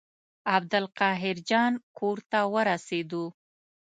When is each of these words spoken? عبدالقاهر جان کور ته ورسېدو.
عبدالقاهر 0.55 1.35
جان 1.49 1.73
کور 1.97 2.17
ته 2.31 2.39
ورسېدو. 2.53 3.23